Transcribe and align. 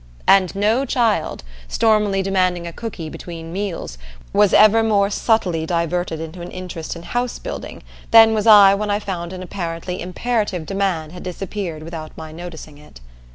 And 0.25 0.55
no 0.55 0.83
child, 0.83 1.43
stormily 1.67 2.23
demanding 2.23 2.65
a 2.65 2.73
cookie 2.73 3.07
"between 3.07 3.53
meals," 3.53 3.99
was 4.33 4.51
ever 4.51 4.81
more 4.81 5.11
subtly 5.11 5.63
diverted 5.67 6.19
into 6.19 6.41
an 6.41 6.49
interest 6.49 6.95
in 6.95 7.03
house 7.03 7.37
building 7.37 7.83
than 8.09 8.33
was 8.33 8.47
I 8.47 8.73
when 8.73 8.89
I 8.89 8.97
found 8.97 9.31
an 9.31 9.43
apparently 9.43 10.01
imperative 10.01 10.65
demand 10.65 11.11
had 11.11 11.21
disappeared 11.21 11.83
without 11.83 12.17
my 12.17 12.31
noticing 12.31 12.79
it. 12.79 12.99